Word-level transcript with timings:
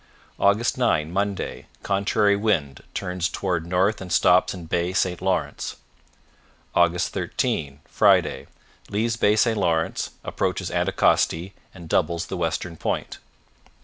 "9 0.79 1.11
Monday 1.13 1.67
Contrary 1.83 2.35
wind; 2.35 2.81
turns 2.95 3.29
toward 3.29 3.67
north 3.67 4.01
and 4.01 4.11
stops 4.11 4.51
in 4.51 4.65
Bay 4.65 4.93
St 4.93 5.21
Lawrence." 5.21 5.75
13 6.73 7.81
Friday 7.85 8.47
Leaves 8.89 9.15
Bay 9.15 9.35
St 9.35 9.55
Lawrence, 9.59 10.09
approaches 10.23 10.71
Anticosti, 10.71 11.53
and 11.71 11.87
doubles 11.87 12.25
the 12.25 12.35
western 12.37 12.77
point. 12.77 13.19